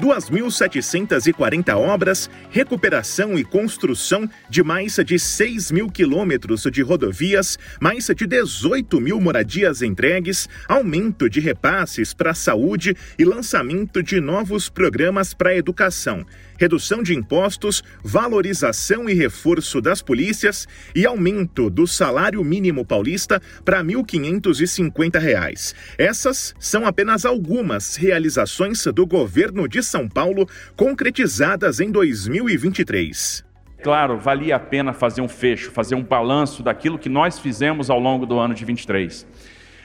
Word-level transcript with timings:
2.740 0.00 1.76
obras, 1.76 2.30
recuperação 2.50 3.38
e 3.38 3.44
construção 3.44 4.28
de 4.48 4.62
mais 4.62 4.96
de 5.04 5.18
6 5.18 5.70
mil 5.70 5.90
quilômetros 5.90 6.62
de 6.72 6.80
rodovias, 6.80 7.58
mais 7.78 8.06
de 8.06 8.26
18 8.26 8.98
mil 8.98 9.20
moradias 9.20 9.82
entregues, 9.82 10.48
aumento 10.66 11.28
de 11.28 11.38
repasses 11.38 12.14
para 12.14 12.30
a 12.30 12.34
saúde 12.34 12.96
e 13.18 13.24
lançamento 13.24 14.02
de 14.02 14.20
novos 14.20 14.70
programas 14.70 15.34
para 15.34 15.50
a 15.50 15.56
educação 15.56 16.24
redução 16.60 17.02
de 17.02 17.14
impostos, 17.14 17.82
valorização 18.04 19.08
e 19.08 19.14
reforço 19.14 19.80
das 19.80 20.02
polícias 20.02 20.68
e 20.94 21.06
aumento 21.06 21.70
do 21.70 21.86
salário 21.86 22.44
mínimo 22.44 22.84
paulista 22.84 23.40
para 23.64 23.78
R$ 23.78 23.84
1.550. 23.84 25.74
Essas 25.96 26.54
são 26.60 26.86
apenas 26.86 27.24
algumas 27.24 27.96
realizações 27.96 28.84
do 28.84 29.06
governo 29.06 29.66
de 29.66 29.82
São 29.90 30.08
Paulo 30.08 30.46
concretizadas 30.76 31.80
em 31.80 31.90
2023. 31.90 33.44
Claro, 33.82 34.18
valia 34.18 34.56
a 34.56 34.60
pena 34.60 34.92
fazer 34.92 35.20
um 35.20 35.28
fecho, 35.28 35.70
fazer 35.70 35.94
um 35.94 36.02
balanço 36.02 36.62
daquilo 36.62 36.98
que 36.98 37.08
nós 37.08 37.38
fizemos 37.38 37.90
ao 37.90 37.98
longo 37.98 38.24
do 38.24 38.38
ano 38.38 38.54
de 38.54 38.64
23. 38.64 39.26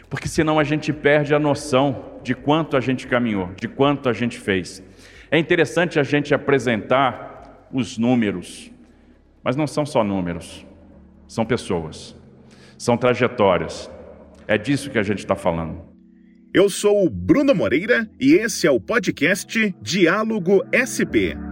Porque 0.09 0.27
senão 0.27 0.59
a 0.59 0.63
gente 0.63 0.93
perde 0.93 1.33
a 1.33 1.39
noção 1.39 2.19
de 2.21 2.35
quanto 2.35 2.77
a 2.77 2.81
gente 2.81 3.07
caminhou, 3.07 3.49
de 3.55 3.67
quanto 3.67 4.07
a 4.07 4.13
gente 4.13 4.37
fez. 4.37 4.83
É 5.31 5.39
interessante 5.39 5.99
a 5.99 6.03
gente 6.03 6.33
apresentar 6.33 7.67
os 7.71 7.97
números, 7.97 8.71
mas 9.43 9.55
não 9.55 9.65
são 9.65 9.85
só 9.85 10.03
números, 10.03 10.65
são 11.27 11.45
pessoas, 11.45 12.15
são 12.77 12.95
trajetórias. 12.95 13.89
É 14.47 14.57
disso 14.57 14.91
que 14.91 14.99
a 14.99 15.03
gente 15.03 15.19
está 15.19 15.35
falando. 15.35 15.94
Eu 16.55 16.69
sou 16.69 17.05
o 17.05 17.09
Bruno 17.09 17.53
Moreira 17.53 18.09
e 18.17 18.35
esse 18.35 18.65
é 18.65 18.71
o 18.71 18.79
podcast 18.79 19.75
Diálogo 19.81 20.63
SP. 20.71 21.44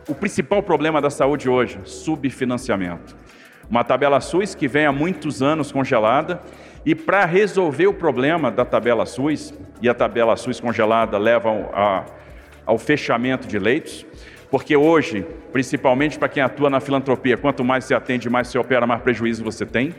O 0.07 0.15
principal 0.15 0.63
problema 0.63 0.99
da 0.99 1.11
saúde 1.11 1.47
hoje, 1.47 1.79
subfinanciamento. 1.85 3.15
Uma 3.69 3.83
tabela 3.83 4.19
SUS 4.19 4.55
que 4.55 4.67
vem 4.67 4.87
há 4.87 4.91
muitos 4.91 5.43
anos 5.43 5.71
congelada 5.71 6.41
e 6.83 6.95
para 6.95 7.23
resolver 7.25 7.85
o 7.85 7.93
problema 7.93 8.49
da 8.49 8.65
tabela 8.65 9.05
SUS, 9.05 9.53
e 9.79 9.87
a 9.87 9.93
tabela 9.93 10.35
SUS 10.35 10.59
congelada 10.59 11.19
levam 11.19 11.69
a, 11.71 12.03
ao 12.65 12.79
fechamento 12.79 13.47
de 13.47 13.59
leitos, 13.59 14.05
porque 14.49 14.75
hoje, 14.75 15.23
principalmente 15.51 16.17
para 16.17 16.27
quem 16.27 16.41
atua 16.41 16.69
na 16.69 16.79
filantropia, 16.79 17.37
quanto 17.37 17.63
mais 17.63 17.85
se 17.85 17.93
atende, 17.93 18.27
mais 18.27 18.47
se 18.47 18.57
opera, 18.57 18.87
mais 18.87 19.03
prejuízo 19.03 19.43
você 19.43 19.67
tem. 19.67 19.93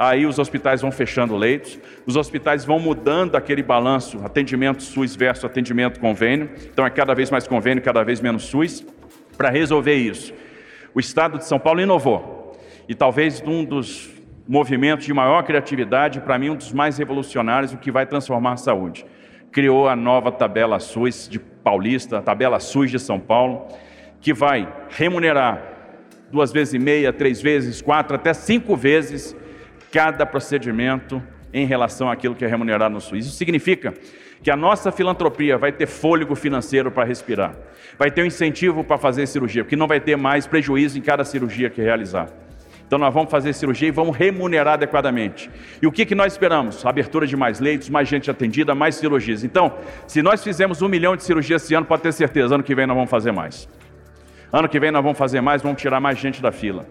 Aí 0.00 0.24
os 0.24 0.38
hospitais 0.38 0.80
vão 0.80 0.90
fechando 0.90 1.36
leitos, 1.36 1.78
os 2.06 2.16
hospitais 2.16 2.64
vão 2.64 2.78
mudando 2.78 3.36
aquele 3.36 3.62
balanço, 3.62 4.18
atendimento 4.24 4.82
SUS 4.82 5.14
versus 5.14 5.44
atendimento 5.44 6.00
convênio. 6.00 6.48
Então 6.72 6.86
é 6.86 6.88
cada 6.88 7.14
vez 7.14 7.30
mais 7.30 7.46
convênio, 7.46 7.82
cada 7.82 8.02
vez 8.02 8.18
menos 8.18 8.44
SUS. 8.44 8.82
Para 9.36 9.50
resolver 9.50 9.92
isso, 9.92 10.32
o 10.94 11.00
Estado 11.00 11.36
de 11.36 11.44
São 11.44 11.58
Paulo 11.58 11.82
inovou. 11.82 12.58
E 12.88 12.94
talvez 12.94 13.42
um 13.46 13.62
dos 13.62 14.08
movimento 14.48 15.04
de 15.04 15.12
maior 15.12 15.42
criatividade, 15.42 16.18
para 16.22 16.38
mim 16.38 16.48
um 16.48 16.56
dos 16.56 16.72
mais 16.72 16.96
revolucionários, 16.96 17.74
o 17.74 17.76
que 17.76 17.90
vai 17.90 18.06
transformar 18.06 18.54
a 18.54 18.56
saúde. 18.56 19.04
Criou 19.52 19.86
a 19.86 19.94
nova 19.94 20.32
tabela 20.32 20.80
SUS 20.80 21.28
de 21.28 21.38
Paulista, 21.38 22.20
a 22.20 22.22
tabela 22.22 22.58
SUS 22.58 22.90
de 22.90 22.98
São 22.98 23.20
Paulo, 23.20 23.68
que 24.18 24.32
vai 24.32 24.66
remunerar 24.88 25.62
duas 26.32 26.50
vezes 26.50 26.72
e 26.72 26.78
meia, 26.78 27.12
três 27.12 27.42
vezes, 27.42 27.82
quatro, 27.82 28.16
até 28.16 28.32
cinco 28.32 28.74
vezes 28.74 29.36
cada 29.92 30.24
procedimento 30.24 31.22
em 31.52 31.66
relação 31.66 32.10
àquilo 32.10 32.34
que 32.34 32.44
é 32.44 32.48
remunerado 32.48 32.94
no 32.94 33.00
SUS. 33.00 33.26
Isso 33.26 33.36
significa 33.36 33.92
que 34.42 34.50
a 34.50 34.56
nossa 34.56 34.90
filantropia 34.90 35.58
vai 35.58 35.72
ter 35.72 35.86
fôlego 35.86 36.34
financeiro 36.34 36.90
para 36.90 37.04
respirar, 37.04 37.54
vai 37.98 38.10
ter 38.10 38.22
um 38.22 38.26
incentivo 38.26 38.82
para 38.82 38.96
fazer 38.96 39.26
cirurgia, 39.26 39.64
porque 39.64 39.76
não 39.76 39.86
vai 39.86 40.00
ter 40.00 40.16
mais 40.16 40.46
prejuízo 40.46 40.98
em 40.98 41.02
cada 41.02 41.24
cirurgia 41.24 41.68
que 41.68 41.82
realizar. 41.82 42.28
Então 42.86 42.98
nós 42.98 43.14
vamos 43.14 43.30
fazer 43.30 43.52
cirurgia 43.52 43.86
e 43.86 43.92
vamos 43.92 44.16
remunerar 44.16 44.74
adequadamente. 44.74 45.48
E 45.80 45.86
o 45.86 45.92
que, 45.92 46.04
que 46.04 46.14
nós 46.14 46.32
esperamos? 46.32 46.84
Abertura 46.84 47.24
de 47.24 47.36
mais 47.36 47.60
leitos, 47.60 47.88
mais 47.88 48.08
gente 48.08 48.28
atendida, 48.28 48.74
mais 48.74 48.96
cirurgias. 48.96 49.44
Então, 49.44 49.74
se 50.08 50.20
nós 50.22 50.42
fizemos 50.42 50.82
um 50.82 50.88
milhão 50.88 51.14
de 51.14 51.22
cirurgias 51.22 51.62
esse 51.62 51.72
ano, 51.72 51.86
pode 51.86 52.02
ter 52.02 52.12
certeza, 52.12 52.56
ano 52.56 52.64
que 52.64 52.74
vem 52.74 52.88
nós 52.88 52.96
vamos 52.96 53.10
fazer 53.10 53.30
mais. 53.30 53.68
Ano 54.52 54.68
que 54.68 54.80
vem 54.80 54.90
nós 54.90 55.04
vamos 55.04 55.16
fazer 55.16 55.40
mais, 55.40 55.62
vamos 55.62 55.80
tirar 55.80 56.00
mais 56.00 56.18
gente 56.18 56.42
da 56.42 56.50
fila. 56.50 56.84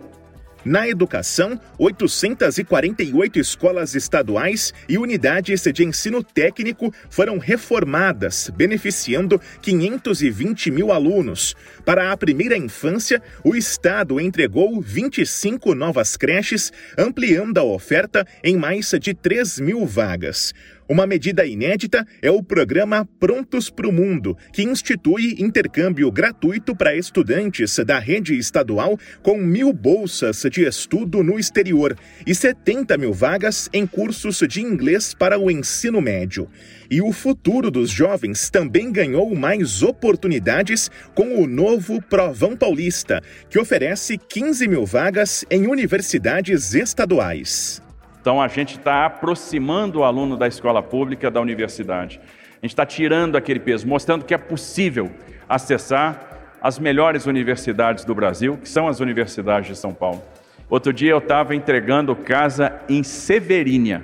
Na 0.66 0.88
educação, 0.90 1.60
848 1.78 3.40
escolas 3.40 3.96
estaduais 3.96 4.74
e 4.90 4.98
unidades 4.98 5.64
de 5.74 5.86
ensino 5.86 6.22
técnico 6.22 6.94
foram 7.10 7.38
reformadas, 7.38 8.52
beneficiando 8.54 9.40
520 9.62 10.70
mil 10.70 10.92
alunos. 10.92 11.56
Para 11.86 12.12
a 12.12 12.18
primeira 12.18 12.58
infância, 12.58 13.22
o 13.42 13.56
Estado 13.56 14.20
entregou 14.20 14.82
25 14.82 15.74
novas 15.74 16.18
creches, 16.18 16.74
ampliando 16.98 17.58
a 17.58 17.64
oferta 17.64 18.28
em 18.44 18.58
mais 18.58 18.92
de 19.00 19.14
3 19.14 19.60
mil 19.62 19.86
vagas. 19.86 20.54
Uma 20.90 21.06
medida 21.06 21.46
inédita 21.46 22.04
é 22.20 22.32
o 22.32 22.42
programa 22.42 23.08
Prontos 23.20 23.70
para 23.70 23.88
o 23.88 23.92
Mundo, 23.92 24.36
que 24.52 24.64
institui 24.64 25.36
intercâmbio 25.38 26.12
gratuito 26.12 26.76
para 26.76 26.96
estudantes 26.96 27.78
da 27.86 28.00
rede 28.00 28.36
estadual 28.36 28.98
com 29.22 29.38
mil 29.38 29.72
bolsas 29.72 30.42
de 30.50 30.66
estudo 30.66 31.22
no 31.22 31.38
exterior 31.38 31.96
e 32.26 32.34
70 32.34 32.98
mil 32.98 33.14
vagas 33.14 33.70
em 33.72 33.86
cursos 33.86 34.40
de 34.48 34.62
inglês 34.62 35.14
para 35.14 35.38
o 35.38 35.52
ensino 35.52 36.02
médio. 36.02 36.50
E 36.90 37.04
o 37.04 37.12
futuro 37.12 37.70
dos 37.70 37.92
jovens 37.92 38.50
também 38.50 38.92
ganhou 38.92 39.36
mais 39.36 39.84
oportunidades 39.84 40.90
com 41.14 41.40
o 41.40 41.46
novo 41.46 42.02
Provão 42.02 42.58
Paulista, 42.58 43.22
que 43.48 43.60
oferece 43.60 44.18
15 44.18 44.68
mil 44.68 44.88
vagas 44.88 45.46
em 45.52 45.68
universidades 45.68 46.74
estaduais. 46.74 47.80
Então 48.22 48.42
a 48.42 48.48
gente 48.48 48.78
está 48.78 49.06
aproximando 49.06 50.00
o 50.00 50.04
aluno 50.04 50.36
da 50.36 50.48
escola 50.48 50.84
pública 50.84 51.32
da 51.32 51.40
universidade. 51.40 52.20
A 52.62 52.66
gente 52.66 52.72
está 52.72 52.86
tirando 52.86 53.38
aquele 53.38 53.60
peso, 53.60 53.88
mostrando 53.88 54.26
que 54.26 54.34
é 54.34 54.38
possível 54.38 55.10
acessar 55.48 56.58
as 56.62 56.78
melhores 56.78 57.26
universidades 57.26 58.04
do 58.04 58.14
Brasil, 58.14 58.58
que 58.58 58.68
são 58.68 58.88
as 58.88 59.00
universidades 59.00 59.70
de 59.70 59.76
São 59.78 59.94
Paulo. 59.94 60.22
Outro 60.70 60.92
dia 60.92 61.12
eu 61.12 61.20
estava 61.20 61.56
entregando 61.56 62.16
casa 62.16 62.82
em 62.90 63.02
Severínia, 63.02 64.04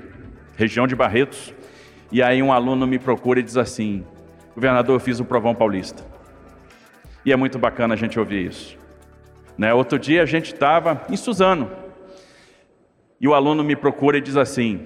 região 0.56 0.88
de 0.88 0.96
Barretos, 0.96 1.54
e 2.12 2.24
aí 2.24 2.42
um 2.42 2.52
aluno 2.52 2.88
me 2.88 2.98
procura 2.98 3.40
e 3.40 3.44
diz 3.44 3.58
assim: 3.58 4.06
Governador, 4.56 4.96
eu 4.96 5.00
fiz 5.00 5.20
o 5.20 5.26
Provão 5.26 5.54
Paulista. 5.54 6.04
E 7.26 7.32
é 7.32 7.36
muito 7.36 7.60
bacana 7.60 7.94
a 7.94 7.98
gente 7.98 8.18
ouvir 8.18 8.48
isso. 8.48 8.78
Né? 9.58 9.74
Outro 9.74 10.00
dia 10.00 10.24
a 10.24 10.26
gente 10.26 10.54
estava 10.54 11.02
em 11.10 11.18
Suzano, 11.18 11.70
e 13.26 13.28
o 13.28 13.34
aluno 13.34 13.64
me 13.64 13.76
procura 13.76 14.20
e 14.20 14.22
diz 14.22 14.38
assim: 14.38 14.80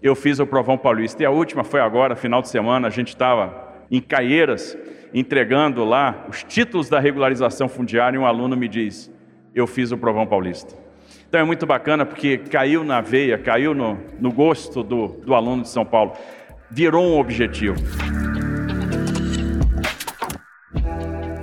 eu 0.00 0.14
fiz 0.14 0.38
o 0.38 0.46
Provão 0.46 0.78
Paulista. 0.78 1.20
E 1.20 1.26
a 1.26 1.32
última 1.32 1.64
foi 1.64 1.80
agora, 1.80 2.14
final 2.14 2.40
de 2.40 2.48
semana, 2.48 2.86
a 2.86 2.90
gente 2.90 3.08
estava 3.08 3.72
em 3.90 4.00
Caieiras, 4.00 4.78
entregando 5.12 5.84
lá 5.84 6.24
os 6.28 6.44
títulos 6.44 6.88
da 6.88 7.00
regularização 7.00 7.68
fundiária, 7.68 8.16
e 8.16 8.20
um 8.20 8.24
aluno 8.24 8.56
me 8.56 8.68
diz: 8.68 9.10
Eu 9.52 9.66
fiz 9.66 9.90
o 9.90 9.98
Provão 9.98 10.24
Paulista. 10.28 10.76
Então 11.28 11.40
é 11.40 11.44
muito 11.44 11.66
bacana 11.66 12.06
porque 12.06 12.38
caiu 12.38 12.84
na 12.84 13.00
veia, 13.00 13.36
caiu 13.36 13.74
no, 13.74 13.98
no 14.20 14.30
gosto 14.30 14.84
do, 14.84 15.08
do 15.08 15.34
aluno 15.34 15.62
de 15.62 15.68
São 15.68 15.84
Paulo, 15.84 16.12
virou 16.70 17.04
um 17.04 17.18
objetivo. 17.18 17.82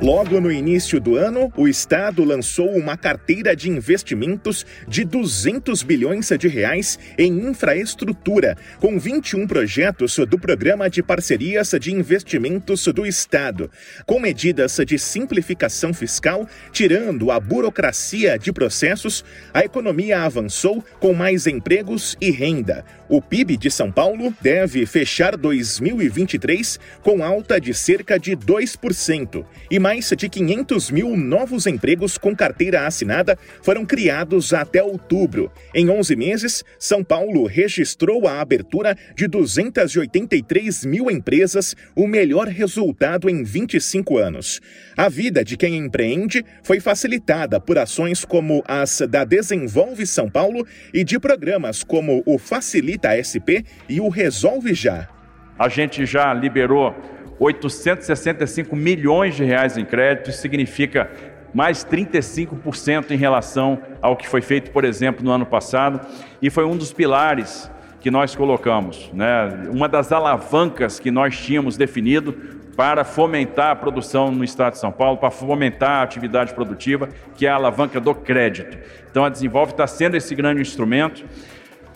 Logo 0.02 0.40
no 0.40 0.50
início 0.50 0.98
do 0.98 1.18
ano, 1.18 1.52
o 1.58 1.68
Estado 1.68 2.24
lançou 2.24 2.70
uma 2.70 2.96
carteira 2.96 3.54
de 3.54 3.70
investimentos 3.70 4.66
de 4.88 5.04
200 5.04 5.84
bilhões 5.84 6.30
de 6.40 6.48
reais 6.48 6.98
em 7.18 7.50
infraestrutura, 7.50 8.56
com 8.80 8.98
21 8.98 9.46
projetos 9.46 10.16
do 10.20 10.40
Programa 10.40 10.90
de 10.90 11.04
Parcerias 11.04 11.76
de 11.82 11.94
Investimentos 11.94 12.86
do 12.86 13.06
Estado, 13.06 13.70
com 14.06 14.22
medidas 14.22 14.80
de 14.88 14.98
simplificação 14.98 15.94
fiscal, 15.94 16.48
tirando 16.72 17.30
a 17.30 17.38
burocracia 17.38 18.40
de 18.40 18.54
processos, 18.54 19.26
a 19.54 19.66
economia 19.66 20.22
avançou 20.22 20.82
com 21.02 21.14
mais 21.14 21.46
empregos 21.46 22.16
e 22.22 22.32
renda. 22.32 22.86
O 23.10 23.22
PIB 23.22 23.58
de 23.58 23.70
São 23.70 23.92
Paulo 23.92 24.34
deve 24.40 24.86
fechar 24.86 25.36
2023 25.36 26.80
com 27.02 27.22
alta 27.22 27.60
de 27.60 27.74
cerca 27.74 28.18
de 28.18 28.38
2% 28.38 29.44
e 29.70 29.80
mais 29.90 30.08
de 30.16 30.30
500 30.30 30.92
mil 30.92 31.18
novos 31.18 31.66
empregos 31.66 32.16
com 32.16 32.36
carteira 32.36 32.86
assinada 32.86 33.36
foram 33.60 33.84
criados 33.84 34.54
até 34.54 34.84
outubro. 34.84 35.52
Em 35.74 35.90
11 35.90 36.16
meses, 36.16 36.64
São 36.78 37.04
Paulo 37.04 37.48
registrou 37.48 38.28
a 38.28 38.40
abertura 38.40 38.96
de 39.16 39.28
283 39.28 40.86
mil 40.86 41.10
empresas, 41.10 41.76
o 41.96 42.06
melhor 42.06 42.48
resultado 42.48 43.28
em 43.28 43.44
25 43.44 44.20
anos. 44.20 44.62
A 44.96 45.10
vida 45.10 45.44
de 45.44 45.58
quem 45.58 45.76
empreende 45.76 46.46
foi 46.62 46.80
facilitada 46.80 47.60
por 47.60 47.80
ações 47.80 48.24
como 48.24 48.64
as 48.68 49.02
da 49.10 49.24
Desenvolve 49.24 50.06
São 50.06 50.30
Paulo 50.30 50.68
e 50.94 51.04
de 51.04 51.18
programas 51.20 51.84
como 51.84 52.22
o 52.28 52.38
Facilita 52.38 53.10
SP 53.18 53.66
e 53.90 54.00
o 54.00 54.08
Resolve 54.08 54.72
Já. 54.76 55.10
A 55.58 55.68
gente 55.68 56.06
já 56.06 56.32
liberou 56.32 56.96
865 57.40 58.76
milhões 58.76 59.36
de 59.36 59.44
reais 59.44 59.78
em 59.78 59.86
crédito, 59.86 60.30
isso 60.30 60.42
significa 60.42 61.10
mais 61.54 61.84
35% 61.84 63.12
em 63.12 63.18
relação 63.18 63.82
ao 64.02 64.16
que 64.16 64.28
foi 64.28 64.42
feito, 64.42 64.72
por 64.72 64.84
exemplo, 64.84 65.24
no 65.24 65.32
ano 65.32 65.46
passado, 65.46 66.00
e 66.42 66.50
foi 66.50 66.66
um 66.66 66.78
dos 66.78 66.94
pilares 66.94 67.72
que 68.02 68.12
nós 68.12 68.36
colocamos, 68.36 69.10
né? 69.14 69.68
uma 69.70 69.88
das 69.90 70.12
alavancas 70.12 71.00
que 71.00 71.12
nós 71.12 71.38
tínhamos 71.38 71.76
definido 71.76 72.34
para 72.76 73.04
fomentar 73.04 73.72
a 73.72 73.76
produção 73.76 74.32
no 74.32 74.44
estado 74.44 74.74
de 74.74 74.80
São 74.80 74.92
Paulo, 74.92 75.18
para 75.18 75.30
fomentar 75.30 76.00
a 76.00 76.02
atividade 76.04 76.54
produtiva, 76.54 77.10
que 77.36 77.46
é 77.46 77.50
a 77.50 77.56
alavanca 77.56 78.00
do 78.00 78.16
crédito. 78.16 78.78
Então 79.12 79.26
a 79.26 79.30
Desenvolve 79.30 79.74
está 79.74 79.86
sendo 79.86 80.16
esse 80.16 80.34
grande 80.34 80.62
instrumento. 80.62 81.26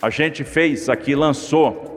A 0.02 0.10
gente 0.10 0.44
fez 0.44 0.90
aqui, 0.90 1.14
lançou 1.14 1.93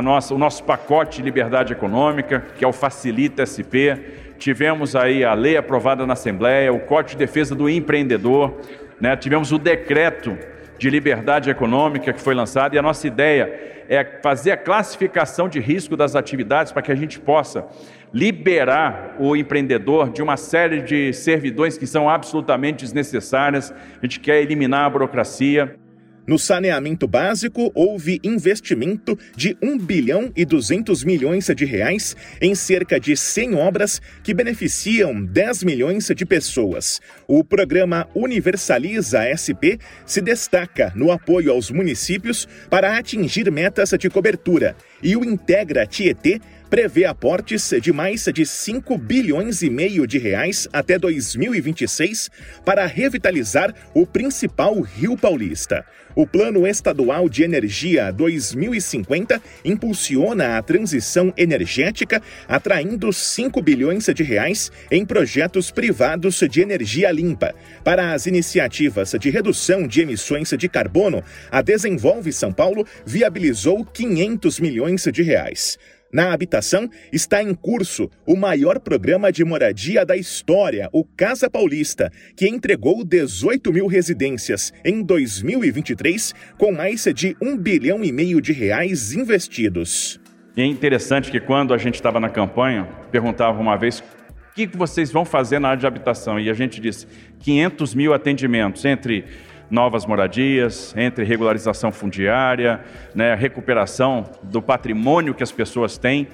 nossa, 0.00 0.34
o 0.34 0.38
nosso 0.38 0.64
pacote 0.64 1.18
de 1.18 1.22
liberdade 1.22 1.72
econômica, 1.72 2.44
que 2.56 2.64
é 2.64 2.68
o 2.68 2.72
Facilita 2.72 3.44
SP. 3.44 3.92
Tivemos 4.38 4.96
aí 4.96 5.24
a 5.24 5.34
lei 5.34 5.56
aprovada 5.56 6.06
na 6.06 6.14
Assembleia, 6.14 6.72
o 6.72 6.80
Código 6.80 7.10
de 7.10 7.26
Defesa 7.26 7.54
do 7.54 7.68
Empreendedor, 7.68 8.58
né? 9.00 9.16
tivemos 9.16 9.52
o 9.52 9.58
decreto 9.58 10.38
de 10.78 10.88
liberdade 10.88 11.50
econômica 11.50 12.12
que 12.12 12.20
foi 12.20 12.34
lançado, 12.34 12.74
e 12.74 12.78
a 12.78 12.82
nossa 12.82 13.06
ideia 13.06 13.72
é 13.88 14.04
fazer 14.22 14.52
a 14.52 14.56
classificação 14.56 15.48
de 15.48 15.60
risco 15.60 15.96
das 15.96 16.16
atividades 16.16 16.72
para 16.72 16.82
que 16.82 16.90
a 16.90 16.94
gente 16.94 17.20
possa 17.20 17.66
liberar 18.12 19.16
o 19.18 19.36
empreendedor 19.36 20.10
de 20.10 20.22
uma 20.22 20.36
série 20.36 20.80
de 20.82 21.12
servidões 21.12 21.76
que 21.76 21.86
são 21.86 22.08
absolutamente 22.08 22.84
desnecessárias. 22.84 23.70
A 23.70 24.06
gente 24.06 24.20
quer 24.20 24.40
eliminar 24.40 24.86
a 24.86 24.90
burocracia. 24.90 25.76
No 26.24 26.38
saneamento 26.38 27.08
básico, 27.08 27.72
houve 27.74 28.20
investimento 28.22 29.18
de 29.36 29.56
1 29.60 29.78
bilhão 29.78 30.32
e 30.36 30.44
200 30.44 31.02
milhões 31.02 31.50
de 31.54 31.64
reais 31.64 32.16
em 32.40 32.54
cerca 32.54 33.00
de 33.00 33.16
100 33.16 33.56
obras 33.56 34.00
que 34.22 34.32
beneficiam 34.32 35.24
10 35.24 35.64
milhões 35.64 36.08
de 36.14 36.24
pessoas. 36.24 37.00
O 37.26 37.42
programa 37.42 38.08
Universaliza 38.14 39.24
SP 39.34 39.82
se 40.06 40.20
destaca 40.20 40.92
no 40.94 41.10
apoio 41.10 41.50
aos 41.50 41.72
municípios 41.72 42.46
para 42.70 42.96
atingir 42.96 43.50
metas 43.50 43.90
de 43.90 44.08
cobertura 44.08 44.76
e 45.02 45.16
o 45.16 45.24
Integra 45.24 45.86
Tietê 45.86 46.40
prevê 46.72 47.04
aportes 47.04 47.70
de 47.82 47.92
mais 47.92 48.24
de 48.32 48.46
5 48.46 48.96
bilhões 48.96 49.60
e 49.60 49.68
meio 49.68 50.06
de 50.06 50.16
reais 50.16 50.66
até 50.72 50.98
2026 50.98 52.30
para 52.64 52.86
revitalizar 52.86 53.74
o 53.92 54.06
principal 54.06 54.80
rio 54.80 55.14
paulista. 55.14 55.84
O 56.14 56.26
Plano 56.26 56.66
Estadual 56.66 57.26
de 57.26 57.42
Energia 57.42 58.10
2050 58.10 59.40
impulsiona 59.64 60.58
a 60.58 60.62
transição 60.62 61.32
energética, 61.38 62.22
atraindo 62.46 63.10
5 63.10 63.62
bilhões 63.62 64.06
de 64.14 64.22
reais 64.22 64.70
em 64.90 65.06
projetos 65.06 65.70
privados 65.70 66.38
de 66.50 66.60
energia 66.60 67.10
limpa. 67.10 67.54
Para 67.82 68.12
as 68.12 68.26
iniciativas 68.26 69.14
de 69.18 69.30
redução 69.30 69.86
de 69.86 70.02
emissões 70.02 70.50
de 70.50 70.68
carbono, 70.68 71.22
a 71.50 71.62
Desenvolve 71.62 72.30
São 72.30 72.52
Paulo 72.52 72.86
viabilizou 73.06 73.82
500 73.82 74.60
milhões 74.60 74.91
de 75.12 75.22
reais. 75.22 75.78
Na 76.12 76.34
habitação 76.34 76.90
está 77.10 77.42
em 77.42 77.54
curso 77.54 78.10
o 78.26 78.36
maior 78.36 78.78
programa 78.78 79.32
de 79.32 79.42
moradia 79.42 80.04
da 80.04 80.14
história, 80.14 80.90
o 80.92 81.04
Casa 81.04 81.48
Paulista, 81.48 82.12
que 82.36 82.46
entregou 82.46 83.02
18 83.02 83.72
mil 83.72 83.86
residências 83.86 84.74
em 84.84 85.02
2023, 85.02 86.34
com 86.58 86.70
mais 86.70 87.04
de 87.14 87.34
um 87.40 87.56
bilhão 87.56 88.04
e 88.04 88.12
meio 88.12 88.42
de 88.42 88.52
reais 88.52 89.14
investidos. 89.14 90.20
E 90.54 90.60
é 90.60 90.66
interessante 90.66 91.30
que 91.30 91.40
quando 91.40 91.72
a 91.72 91.78
gente 91.78 91.94
estava 91.94 92.20
na 92.20 92.28
campanha, 92.28 92.86
perguntava 93.10 93.58
uma 93.58 93.76
vez 93.76 94.00
o 94.00 94.54
que 94.54 94.66
vocês 94.66 95.10
vão 95.10 95.24
fazer 95.24 95.58
na 95.58 95.68
área 95.68 95.80
de 95.80 95.86
habitação, 95.86 96.38
e 96.38 96.50
a 96.50 96.54
gente 96.54 96.78
disse 96.78 97.06
500 97.38 97.94
mil 97.94 98.12
atendimentos 98.12 98.84
entre 98.84 99.24
novas 99.72 100.04
moradias, 100.04 100.94
entre 100.98 101.24
regularização 101.24 101.90
fundiária, 101.90 102.84
né, 103.14 103.34
recuperação 103.34 104.30
do 104.42 104.60
patrimônio 104.60 105.32
que 105.32 105.42
as 105.42 105.50
pessoas 105.50 105.96
têm. 105.96 106.28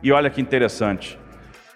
E 0.00 0.12
olha 0.12 0.30
que 0.30 0.40
interessante. 0.40 1.18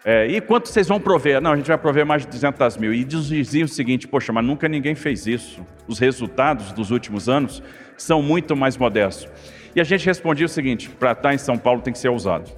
É, 0.05 0.29
e 0.29 0.41
quanto 0.41 0.69
vocês 0.69 0.87
vão 0.87 1.00
prover? 1.00 1.41
Não, 1.41 1.52
a 1.52 1.57
gente 1.57 1.67
vai 1.67 1.76
prover 1.76 2.07
mais 2.07 2.23
de 2.23 2.29
200 2.29 2.76
mil. 2.76 2.95
E 2.95 3.02
diziam 3.02 3.64
o 3.64 3.69
seguinte: 3.69 4.07
poxa, 4.07 4.33
mas 4.33 4.45
nunca 4.45 4.69
ninguém 4.69 4.95
fez 4.95 5.26
isso. 5.26 5.67
Os 5.88 5.99
resultados 5.99 6.71
dos 6.71 6.93
últimos 6.93 7.29
anos 7.29 7.61
são 7.97 8.23
muito 8.23 8.55
mais 8.55 8.76
modestos. 8.76 9.29
E 9.75 9.81
a 9.81 9.85
gente 9.85 10.07
respondia 10.07 10.47
o 10.47 10.49
seguinte: 10.49 10.88
para 10.88 11.11
estar 11.11 11.35
em 11.35 11.38
São 11.38 11.59
Paulo 11.59 11.83
tem 11.83 11.93
que 11.93 11.99
ser 11.99 12.09
ousado, 12.09 12.49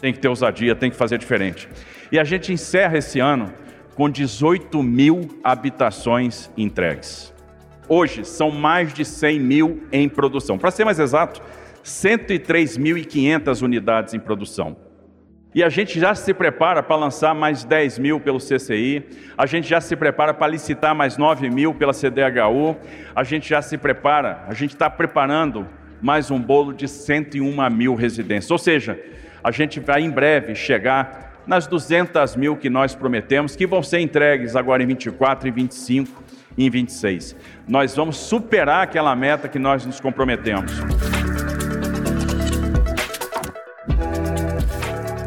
tem 0.00 0.14
que 0.14 0.18
ter 0.18 0.28
ousadia, 0.28 0.74
tem 0.74 0.90
que 0.90 0.96
fazer 0.96 1.18
diferente. 1.18 1.68
E 2.10 2.18
a 2.18 2.24
gente 2.24 2.52
encerra 2.52 2.96
esse 2.96 3.20
ano 3.20 3.52
com 3.94 4.08
18 4.08 4.82
mil 4.82 5.28
habitações 5.44 6.50
entregues. 6.56 7.34
Hoje 7.92 8.24
são 8.24 8.52
mais 8.52 8.94
de 8.94 9.04
100 9.04 9.40
mil 9.40 9.82
em 9.90 10.08
produção. 10.08 10.56
Para 10.56 10.70
ser 10.70 10.84
mais 10.84 11.00
exato, 11.00 11.42
103.500 11.84 13.62
unidades 13.62 14.14
em 14.14 14.20
produção. 14.20 14.76
E 15.52 15.60
a 15.60 15.68
gente 15.68 15.98
já 15.98 16.14
se 16.14 16.32
prepara 16.32 16.84
para 16.84 16.94
lançar 16.94 17.34
mais 17.34 17.64
10 17.64 17.98
mil 17.98 18.20
pelo 18.20 18.38
CCI, 18.38 19.04
a 19.36 19.44
gente 19.44 19.68
já 19.68 19.80
se 19.80 19.96
prepara 19.96 20.32
para 20.32 20.46
licitar 20.46 20.94
mais 20.94 21.16
9 21.16 21.50
mil 21.50 21.74
pela 21.74 21.92
CDHU, 21.92 22.76
a 23.12 23.24
gente 23.24 23.48
já 23.48 23.60
se 23.60 23.76
prepara, 23.76 24.44
a 24.46 24.54
gente 24.54 24.74
está 24.74 24.88
preparando 24.88 25.66
mais 26.00 26.30
um 26.30 26.38
bolo 26.38 26.72
de 26.72 26.86
101 26.86 27.70
mil 27.70 27.96
residências. 27.96 28.52
Ou 28.52 28.58
seja, 28.58 29.00
a 29.42 29.50
gente 29.50 29.80
vai 29.80 30.02
em 30.02 30.10
breve 30.10 30.54
chegar 30.54 31.42
nas 31.44 31.66
200 31.66 32.36
mil 32.36 32.56
que 32.56 32.70
nós 32.70 32.94
prometemos, 32.94 33.56
que 33.56 33.66
vão 33.66 33.82
ser 33.82 33.98
entregues 33.98 34.54
agora 34.54 34.80
em 34.80 34.86
24 34.86 35.48
e 35.48 35.50
25 35.50 36.22
e 36.22 36.39
em 36.56 36.68
26. 36.68 37.36
Nós 37.66 37.94
vamos 37.94 38.16
superar 38.16 38.82
aquela 38.82 39.14
meta 39.14 39.48
que 39.48 39.58
nós 39.58 39.84
nos 39.84 40.00
comprometemos. 40.00 40.72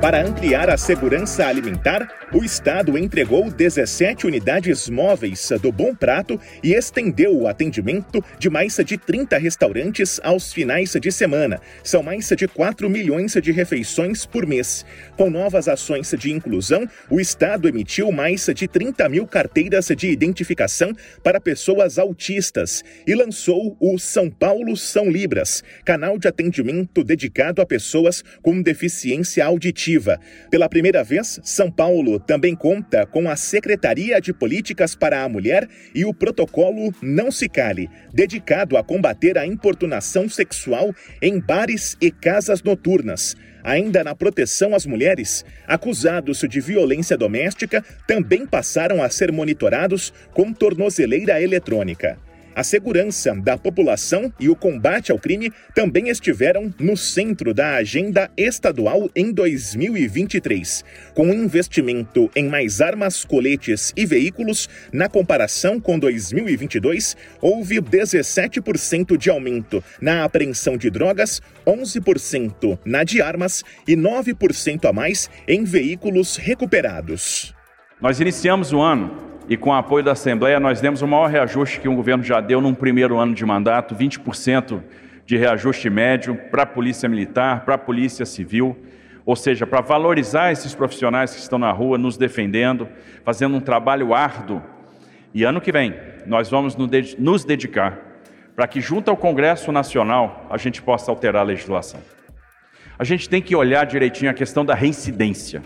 Para 0.01 0.21
ampliar 0.21 0.69
a 0.69 0.77
segurança 0.77 1.47
alimentar, 1.47 2.22
o 2.33 2.43
Estado 2.43 2.97
entregou 2.97 3.51
17 3.51 4.25
unidades 4.25 4.89
móveis 4.89 5.51
do 5.61 5.71
Bom 5.71 5.93
Prato 5.93 6.39
e 6.63 6.73
estendeu 6.73 7.37
o 7.37 7.47
atendimento 7.47 8.25
de 8.39 8.49
mais 8.49 8.75
de 8.83 8.97
30 8.97 9.37
restaurantes 9.37 10.19
aos 10.23 10.51
finais 10.51 10.93
de 10.99 11.11
semana. 11.11 11.61
São 11.83 12.01
mais 12.01 12.27
de 12.29 12.47
4 12.47 12.89
milhões 12.89 13.33
de 13.33 13.51
refeições 13.51 14.25
por 14.25 14.47
mês. 14.47 14.83
Com 15.15 15.29
novas 15.29 15.67
ações 15.67 16.11
de 16.17 16.31
inclusão, 16.31 16.89
o 17.07 17.19
Estado 17.19 17.67
emitiu 17.67 18.11
mais 18.11 18.47
de 18.47 18.67
30 18.67 19.07
mil 19.09 19.27
carteiras 19.27 19.89
de 19.95 20.09
identificação 20.09 20.91
para 21.23 21.39
pessoas 21.39 21.99
autistas 21.99 22.83
e 23.05 23.13
lançou 23.13 23.77
o 23.79 23.99
São 23.99 24.27
Paulo 24.27 24.75
São 24.75 25.07
Libras, 25.07 25.63
canal 25.85 26.17
de 26.17 26.27
atendimento 26.27 27.03
dedicado 27.03 27.61
a 27.61 27.65
pessoas 27.65 28.23
com 28.41 28.59
deficiência 28.59 29.45
auditiva 29.45 30.19
pela 30.49 30.67
primeira 30.67 31.03
vez, 31.03 31.39
São 31.43 31.69
Paulo 31.69 32.22
também 32.25 32.55
conta 32.55 33.05
com 33.05 33.29
a 33.29 33.35
Secretaria 33.35 34.19
de 34.19 34.33
Políticas 34.33 34.95
para 34.95 35.23
a 35.23 35.29
Mulher 35.29 35.67
e 35.93 36.05
o 36.05 36.13
protocolo 36.13 36.93
Não 37.01 37.31
Se 37.31 37.47
Cale, 37.47 37.89
dedicado 38.13 38.77
a 38.77 38.83
combater 38.83 39.37
a 39.37 39.45
importunação 39.45 40.27
sexual 40.27 40.93
em 41.21 41.39
bares 41.39 41.97
e 42.01 42.09
casas 42.09 42.63
noturnas. 42.63 43.35
Ainda 43.63 44.03
na 44.03 44.13
proteção 44.13 44.75
às 44.75 44.85
mulheres, 44.85 45.45
acusados 45.65 46.39
de 46.39 46.59
violência 46.59 47.17
doméstica 47.17 47.83
também 48.05 48.45
passaram 48.45 49.01
a 49.01 49.09
ser 49.09 49.31
monitorados 49.31 50.13
com 50.33 50.51
tornozeleira 50.51 51.41
eletrônica. 51.41 52.17
A 52.55 52.63
segurança 52.63 53.33
da 53.33 53.57
população 53.57 54.31
e 54.39 54.47
o 54.47 54.55
combate 54.55 55.11
ao 55.11 55.17
crime 55.17 55.51
também 55.73 56.09
estiveram 56.09 56.71
no 56.79 56.95
centro 56.95 57.51
da 57.51 57.75
agenda 57.75 58.29
estadual 58.37 59.09
em 59.15 59.31
2023, 59.31 60.83
com 61.15 61.25
um 61.25 61.33
investimento 61.33 62.29
em 62.35 62.47
mais 62.47 62.79
armas, 62.79 63.25
coletes 63.25 63.91
e 63.97 64.05
veículos. 64.05 64.69
Na 64.91 65.09
comparação 65.09 65.79
com 65.79 65.97
2022, 65.97 67.17
houve 67.41 67.81
17% 67.81 69.17
de 69.17 69.31
aumento 69.31 69.83
na 69.99 70.23
apreensão 70.23 70.77
de 70.77 70.91
drogas, 70.91 71.41
11% 71.65 72.77
na 72.85 73.03
de 73.03 73.19
armas 73.19 73.63
e 73.87 73.95
9% 73.95 74.85
a 74.87 74.93
mais 74.93 75.27
em 75.47 75.63
veículos 75.63 76.37
recuperados. 76.37 77.53
Nós 77.99 78.19
iniciamos 78.19 78.71
o 78.71 78.79
ano 78.79 79.32
e 79.49 79.57
com 79.57 79.71
o 79.71 79.73
apoio 79.73 80.03
da 80.03 80.13
Assembleia, 80.13 80.59
nós 80.59 80.79
demos 80.79 81.01
o 81.01 81.07
maior 81.07 81.29
reajuste 81.29 81.79
que 81.79 81.89
um 81.89 81.95
governo 81.95 82.23
já 82.23 82.39
deu 82.39 82.61
num 82.61 82.73
primeiro 82.73 83.17
ano 83.17 83.33
de 83.33 83.45
mandato, 83.45 83.93
20% 83.93 84.81
de 85.25 85.37
reajuste 85.37 85.89
médio 85.89 86.35
para 86.49 86.63
a 86.63 86.65
Polícia 86.65 87.09
Militar, 87.09 87.65
para 87.65 87.75
a 87.75 87.77
Polícia 87.77 88.25
Civil, 88.25 88.77
ou 89.25 89.35
seja, 89.35 89.67
para 89.67 89.81
valorizar 89.81 90.51
esses 90.51 90.73
profissionais 90.73 91.33
que 91.33 91.39
estão 91.39 91.59
na 91.59 91.71
rua 91.71 91.97
nos 91.97 92.17
defendendo, 92.17 92.87
fazendo 93.23 93.55
um 93.55 93.61
trabalho 93.61 94.13
árduo. 94.13 94.61
E 95.33 95.43
ano 95.43 95.61
que 95.61 95.71
vem, 95.71 95.93
nós 96.25 96.49
vamos 96.49 96.75
nos 97.17 97.43
dedicar 97.43 97.99
para 98.55 98.67
que, 98.67 98.79
junto 98.79 99.09
ao 99.09 99.17
Congresso 99.17 99.71
Nacional, 99.71 100.45
a 100.49 100.57
gente 100.57 100.81
possa 100.81 101.11
alterar 101.11 101.41
a 101.41 101.45
legislação. 101.45 101.99
A 102.97 103.03
gente 103.03 103.27
tem 103.27 103.41
que 103.41 103.55
olhar 103.55 103.85
direitinho 103.85 104.29
a 104.29 104.33
questão 104.33 104.63
da 104.63 104.75
reincidência. 104.75 105.63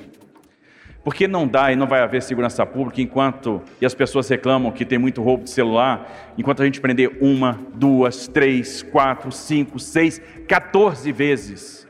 Porque 1.08 1.26
não 1.26 1.48
dá 1.48 1.72
e 1.72 1.76
não 1.78 1.88
vai 1.88 2.02
haver 2.02 2.22
segurança 2.22 2.66
pública 2.66 3.02
enquanto, 3.02 3.62
e 3.80 3.86
as 3.86 3.96
pessoas 3.96 4.28
reclamam 4.28 4.74
que 4.74 4.84
tem 4.84 5.00
muito 5.00 5.24
roubo 5.24 5.46
de 5.46 5.50
celular, 5.52 6.34
enquanto 6.38 6.62
a 6.62 6.66
gente 6.66 6.82
prender 6.82 7.20
uma, 7.22 7.58
duas, 7.76 8.28
três, 8.28 8.84
quatro, 8.84 9.32
cinco, 9.32 9.80
seis, 9.80 10.22
14 10.50 11.10
vezes 11.14 11.88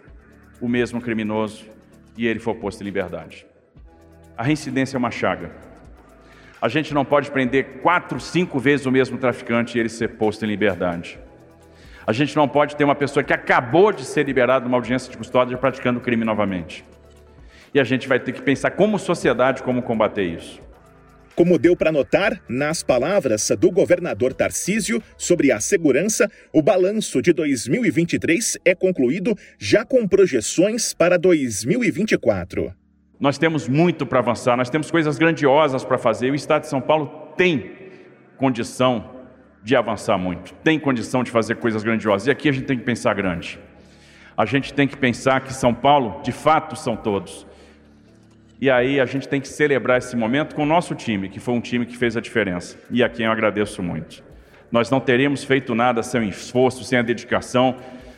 o 0.62 0.70
mesmo 0.70 1.02
criminoso 1.02 1.66
e 2.16 2.28
ele 2.28 2.38
for 2.38 2.54
posto 2.58 2.82
em 2.82 2.84
liberdade. 2.84 3.48
A 4.38 4.44
reincidência 4.44 4.98
é 4.98 5.00
uma 5.00 5.10
chaga. 5.10 5.50
A 6.62 6.70
gente 6.70 6.94
não 6.94 7.04
pode 7.04 7.32
prender 7.32 7.82
quatro, 7.82 8.20
cinco 8.20 8.60
vezes 8.60 8.86
o 8.86 8.92
mesmo 8.92 9.18
traficante 9.18 9.80
e 9.80 9.80
ele 9.80 9.90
ser 9.90 10.10
posto 10.10 10.46
em 10.46 10.48
liberdade. 10.48 11.18
A 12.06 12.14
gente 12.14 12.36
não 12.36 12.48
pode 12.48 12.76
ter 12.76 12.84
uma 12.84 12.94
pessoa 12.94 13.24
que 13.24 13.34
acabou 13.34 13.92
de 13.92 14.06
ser 14.06 14.28
liberada 14.28 14.62
de 14.62 14.68
uma 14.68 14.78
audiência 14.78 15.10
de 15.10 15.18
custódia 15.18 15.58
praticando 15.58 16.00
crime 16.00 16.24
novamente. 16.24 16.86
E 17.74 17.80
a 17.80 17.84
gente 17.84 18.08
vai 18.08 18.20
ter 18.20 18.32
que 18.32 18.42
pensar 18.42 18.72
como 18.72 18.98
sociedade 18.98 19.64
como 19.64 19.82
combater 19.82 20.24
isso. 20.24 20.62
Como 21.38 21.60
deu 21.60 21.76
para 21.76 21.92
notar 21.92 22.42
nas 22.50 22.82
palavras 22.82 23.52
do 23.60 23.70
governador 23.70 24.34
Tarcísio 24.34 25.00
sobre 25.16 25.52
a 25.52 25.60
segurança, 25.60 26.28
o 26.52 26.64
balanço 26.64 27.22
de 27.22 27.32
2023 27.32 28.58
é 28.66 28.74
concluído 28.74 29.38
já 29.60 29.86
com 29.86 30.08
projeções 30.08 30.96
para 30.96 31.16
2024. 31.16 32.74
Nós 33.20 33.38
temos 33.38 33.68
muito 33.68 34.04
para 34.04 34.18
avançar, 34.18 34.58
nós 34.58 34.70
temos 34.70 34.90
coisas 34.90 35.20
grandiosas 35.20 35.86
para 35.86 36.00
fazer. 36.00 36.32
O 36.32 36.36
Estado 36.36 36.64
de 36.64 36.70
São 36.70 36.82
Paulo 36.82 37.32
tem 37.38 37.72
condição 38.36 39.18
de 39.64 39.76
avançar 39.76 40.18
muito, 40.18 40.54
tem 40.64 40.80
condição 40.80 41.24
de 41.24 41.30
fazer 41.30 41.58
coisas 41.58 41.84
grandiosas. 41.84 42.28
E 42.28 42.32
aqui 42.32 42.50
a 42.50 42.52
gente 42.52 42.66
tem 42.66 42.80
que 42.80 42.84
pensar 42.84 43.14
grande. 43.14 43.60
A 44.36 44.46
gente 44.46 44.74
tem 44.74 44.88
que 44.88 44.98
pensar 44.98 45.42
que 45.42 45.54
São 45.54 45.74
Paulo, 45.74 46.22
de 46.24 46.32
fato, 46.32 46.76
são 46.76 46.96
todos. 46.96 47.46
E 48.60 48.72
aí 48.72 49.00
a 49.00 49.06
gente 49.06 49.28
tem 49.28 49.40
que 49.40 49.48
celebrar 49.48 50.00
esse 50.00 50.16
momento 50.16 50.56
com 50.56 50.64
o 50.64 50.66
nosso 50.66 50.96
time, 50.96 51.30
que 51.30 51.40
foi 51.40 51.54
um 51.54 51.62
time 51.62 51.86
que 51.86 51.96
fez 51.96 52.18
a 52.18 52.22
diferença. 52.22 52.78
E 52.90 53.04
a 53.04 53.10
quem 53.10 53.28
eu 53.28 53.32
agradeço 53.32 53.84
muito. 53.84 54.24
Nós 54.72 54.90
não 54.90 55.00
teríamos 55.00 55.44
feito 55.44 55.76
nada 55.76 56.02
sem 56.02 56.22
o 56.22 56.24
esforço, 56.24 56.84
sem 56.84 56.98
a 56.98 57.04
dedicação, 57.04 57.76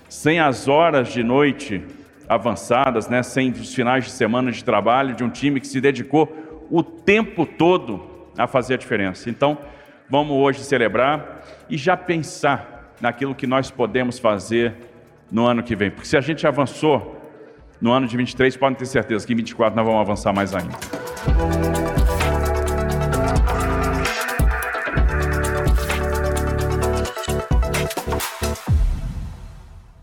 sem 0.07 0.39
as 0.39 0.67
horas 0.67 1.09
de 1.09 1.23
noite 1.23 1.83
avançadas, 2.27 3.09
né? 3.09 3.21
sem 3.21 3.51
os 3.51 3.73
finais 3.73 4.05
de 4.05 4.11
semana 4.11 4.51
de 4.51 4.63
trabalho 4.63 5.13
de 5.13 5.23
um 5.23 5.29
time 5.29 5.59
que 5.59 5.67
se 5.67 5.81
dedicou 5.81 6.67
o 6.71 6.81
tempo 6.81 7.45
todo 7.45 8.01
a 8.37 8.47
fazer 8.47 8.75
a 8.75 8.77
diferença. 8.77 9.29
Então, 9.29 9.57
vamos 10.09 10.37
hoje 10.37 10.63
celebrar 10.63 11.43
e 11.69 11.75
já 11.75 11.97
pensar 11.97 12.93
naquilo 13.01 13.35
que 13.35 13.45
nós 13.45 13.69
podemos 13.69 14.17
fazer 14.17 14.73
no 15.29 15.45
ano 15.45 15.61
que 15.61 15.75
vem. 15.75 15.91
Porque 15.91 16.07
se 16.07 16.15
a 16.15 16.21
gente 16.21 16.47
avançou 16.47 17.18
no 17.81 17.91
ano 17.91 18.07
de 18.07 18.17
23, 18.17 18.55
podem 18.57 18.77
ter 18.77 18.85
certeza 18.85 19.25
que 19.25 19.33
em 19.33 19.37
24 19.37 19.75
nós 19.75 19.85
vamos 19.85 20.01
avançar 20.01 20.33
mais 20.33 20.53
ainda. 20.53 20.77